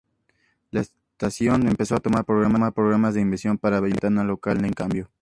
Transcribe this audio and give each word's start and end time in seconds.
La 0.71 0.79
estación 0.81 1.67
empezó 1.67 1.99
tomar 1.99 2.25
programas 2.25 3.13
de 3.13 3.21
Imevisión 3.21 3.59
para 3.59 3.77
llenar 3.81 3.89
la 3.89 3.93
ventana 3.93 4.23
local 4.23 4.65
en 4.65 4.73
cambio. 4.73 5.09